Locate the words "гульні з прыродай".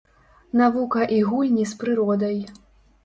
1.33-2.41